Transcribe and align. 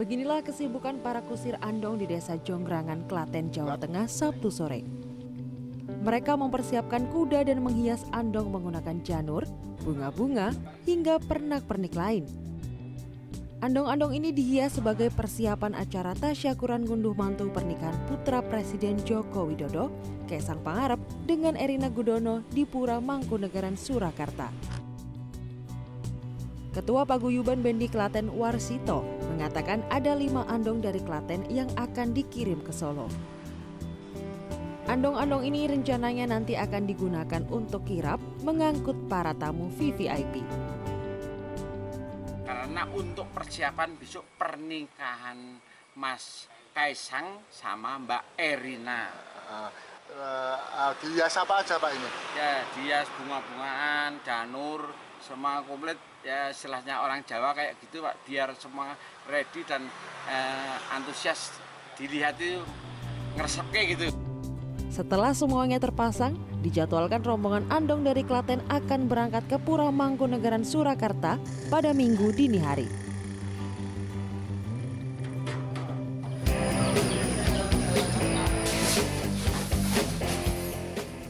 Beginilah 0.00 0.40
kesibukan 0.40 0.96
para 1.04 1.20
kusir 1.20 1.60
andong 1.60 2.00
di 2.00 2.08
desa 2.08 2.40
Jonggrangan, 2.40 3.04
Klaten, 3.04 3.52
Jawa 3.52 3.76
Tengah 3.76 4.08
Sabtu 4.08 4.48
sore. 4.48 4.80
Mereka 6.00 6.40
mempersiapkan 6.40 7.04
kuda 7.12 7.44
dan 7.44 7.60
menghias 7.60 8.08
andong 8.16 8.48
menggunakan 8.48 8.96
janur, 9.04 9.44
bunga-bunga, 9.84 10.56
hingga 10.88 11.20
pernak-pernik 11.20 11.92
lain. 11.92 12.24
Andong-andong 13.60 14.16
ini 14.16 14.32
dihias 14.32 14.80
sebagai 14.80 15.12
persiapan 15.12 15.76
acara 15.76 16.16
tasyakuran 16.16 16.88
ngunduh 16.88 17.12
mantu 17.12 17.52
pernikahan 17.52 17.92
putra 18.08 18.40
Presiden 18.40 18.96
Joko 19.04 19.52
Widodo, 19.52 19.92
Kaisang 20.24 20.64
Pangarep 20.64 20.96
dengan 21.28 21.60
Erina 21.60 21.92
Gudono 21.92 22.40
di 22.48 22.64
Pura 22.64 23.04
Mangkunegaran, 23.04 23.76
Surakarta. 23.76 24.79
Ketua 26.70 27.02
Paguyuban 27.02 27.66
Bendi 27.66 27.90
Klaten 27.90 28.30
Warsito 28.30 29.02
mengatakan 29.34 29.82
ada 29.90 30.14
lima 30.14 30.46
andong 30.46 30.78
dari 30.78 31.02
Klaten 31.02 31.50
yang 31.50 31.66
akan 31.74 32.14
dikirim 32.14 32.62
ke 32.62 32.70
Solo. 32.70 33.10
Andong-andong 34.86 35.46
ini 35.46 35.70
rencananya 35.70 36.30
nanti 36.30 36.58
akan 36.58 36.86
digunakan 36.86 37.42
untuk 37.50 37.86
kirap 37.86 38.18
mengangkut 38.42 39.06
para 39.06 39.34
tamu 39.34 39.70
VVIP 39.70 40.42
karena 42.70 42.86
untuk 42.94 43.26
persiapan 43.34 43.98
besok 43.98 44.38
pernikahan 44.38 45.58
Mas 45.98 46.46
Kaisang 46.70 47.42
sama 47.50 47.98
Mbak 47.98 48.38
Erina. 48.38 49.10
Uh, 49.50 49.70
uh, 50.14 50.58
uh, 50.78 50.92
dihias 51.02 51.34
apa 51.34 51.66
aja 51.66 51.82
Pak 51.82 51.90
ini? 51.90 52.10
Ya, 52.38 52.62
dihias 52.78 53.10
bunga-bungaan, 53.18 54.22
janur, 54.22 54.86
semua 55.24 55.60
komplit 55.64 55.96
ya 56.20 56.52
istilahnya 56.52 57.00
orang 57.00 57.24
Jawa 57.24 57.56
kayak 57.56 57.80
gitu 57.80 58.04
Pak, 58.04 58.14
biar 58.28 58.48
semua 58.56 58.96
ready 59.28 59.64
dan 59.64 59.84
uh, 60.28 60.96
antusias 60.96 61.56
dilihat 61.96 62.36
itu 62.40 62.60
ngeresepnya 63.36 63.82
gitu. 63.96 64.06
Setelah 64.90 65.30
semuanya 65.30 65.78
terpasang, 65.78 66.34
dijadwalkan 66.66 67.22
rombongan 67.22 67.62
Andong 67.70 68.02
dari 68.02 68.26
Klaten 68.26 68.58
akan 68.66 69.06
berangkat 69.06 69.46
ke 69.46 69.56
Pura 69.62 69.86
Mangkunegaran 69.88 70.66
Surakarta 70.66 71.38
pada 71.70 71.94
Minggu 71.94 72.34
dini 72.34 72.58
hari. 72.58 73.09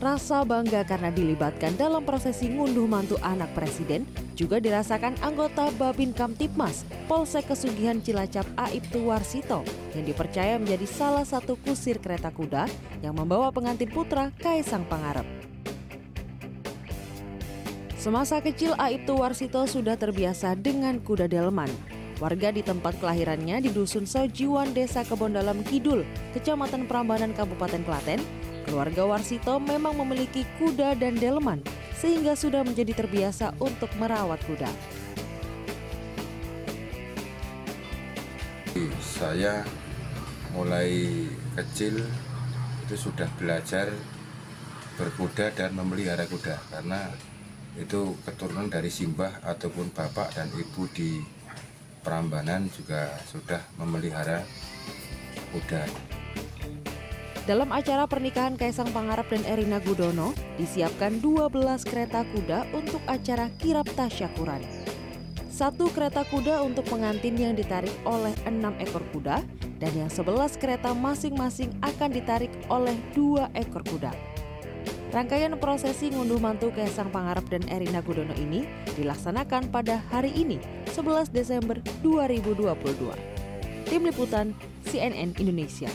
Rasa 0.00 0.48
bangga 0.48 0.80
karena 0.80 1.12
dilibatkan 1.12 1.76
dalam 1.76 2.08
prosesi 2.08 2.48
ngunduh 2.48 2.88
mantu 2.88 3.20
anak 3.20 3.52
presiden 3.52 4.08
juga 4.32 4.56
dirasakan 4.56 5.12
anggota 5.20 5.68
Babin 5.76 6.16
Kamtipmas 6.16 6.88
Polsek 7.04 7.52
Kesugihan 7.52 8.00
Cilacap 8.00 8.48
Aibtu 8.56 9.12
Warsito 9.12 9.60
yang 9.92 10.08
dipercaya 10.08 10.56
menjadi 10.56 10.88
salah 10.88 11.28
satu 11.28 11.60
kusir 11.60 12.00
kereta 12.00 12.32
kuda 12.32 12.64
yang 13.04 13.12
membawa 13.12 13.52
pengantin 13.52 13.92
putra 13.92 14.32
Kaisang 14.40 14.88
Pangarep. 14.88 15.28
Semasa 18.00 18.40
kecil 18.40 18.72
Aibtu 18.80 19.20
Warsito 19.20 19.68
sudah 19.68 20.00
terbiasa 20.00 20.56
dengan 20.56 20.96
kuda 21.04 21.28
delman. 21.28 21.68
Warga 22.16 22.48
di 22.48 22.64
tempat 22.64 22.96
kelahirannya 23.04 23.60
di 23.60 23.68
Dusun 23.68 24.08
Sojiwan, 24.08 24.72
Desa 24.72 25.04
Kebondalam 25.04 25.60
Kidul, 25.60 26.08
Kecamatan 26.32 26.88
Prambanan, 26.88 27.36
Kabupaten 27.36 27.84
Klaten, 27.84 28.20
keluarga 28.64 29.06
Warsito 29.08 29.56
memang 29.58 29.96
memiliki 29.98 30.44
kuda 30.60 30.96
dan 30.96 31.16
delman 31.16 31.60
sehingga 31.96 32.32
sudah 32.32 32.64
menjadi 32.64 33.04
terbiasa 33.04 33.52
untuk 33.60 33.92
merawat 34.00 34.40
kuda. 34.48 34.70
Saya 39.20 39.60
mulai 40.56 41.28
kecil 41.60 42.00
itu 42.88 42.96
sudah 42.96 43.28
belajar 43.36 43.92
berkuda 44.96 45.52
dan 45.52 45.76
memelihara 45.76 46.24
kuda 46.24 46.56
karena 46.72 47.12
itu 47.76 48.16
keturunan 48.24 48.66
dari 48.66 48.88
simbah 48.88 49.44
ataupun 49.44 49.92
bapak 49.92 50.34
dan 50.34 50.48
ibu 50.56 50.88
di 50.90 51.20
Prambanan 52.00 52.64
juga 52.72 53.12
sudah 53.28 53.60
memelihara 53.76 54.40
kuda. 55.52 55.84
Dalam 57.48 57.72
acara 57.72 58.04
pernikahan 58.04 58.52
Kaisang 58.52 58.92
Pangarap 58.92 59.32
dan 59.32 59.40
Erina 59.48 59.80
Gudono, 59.80 60.36
disiapkan 60.60 61.24
12 61.24 61.88
kereta 61.88 62.20
kuda 62.36 62.68
untuk 62.76 63.00
acara 63.08 63.48
kirap 63.56 63.88
tasyakuran. 63.96 64.60
Satu 65.48 65.88
kereta 65.92 66.20
kuda 66.28 66.60
untuk 66.60 66.84
pengantin 66.88 67.36
yang 67.40 67.56
ditarik 67.56 67.92
oleh 68.04 68.32
enam 68.44 68.76
ekor 68.76 69.00
kuda 69.12 69.40
dan 69.80 69.92
yang 69.96 70.12
11 70.12 70.60
kereta 70.60 70.92
masing-masing 70.92 71.72
akan 71.80 72.12
ditarik 72.12 72.52
oleh 72.68 72.96
dua 73.16 73.48
ekor 73.56 73.84
kuda. 73.88 74.12
Rangkaian 75.10 75.56
prosesi 75.56 76.12
ngunduh 76.12 76.38
mantu 76.38 76.70
Kaisang 76.76 77.08
Pangarap 77.08 77.48
dan 77.48 77.64
Erina 77.72 78.04
Gudono 78.04 78.36
ini 78.36 78.68
dilaksanakan 78.94 79.72
pada 79.72 80.04
hari 80.12 80.30
ini, 80.36 80.60
11 80.92 81.32
Desember 81.32 81.80
2022. 82.04 82.68
Tim 83.88 84.06
Liputan 84.06 84.54
CNN 84.86 85.34
Indonesia. 85.40 85.90